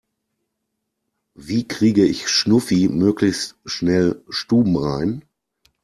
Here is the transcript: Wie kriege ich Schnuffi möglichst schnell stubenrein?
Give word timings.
Wie 1.35 1.67
kriege 1.67 2.03
ich 2.07 2.27
Schnuffi 2.27 2.89
möglichst 2.89 3.55
schnell 3.65 4.19
stubenrein? 4.29 5.21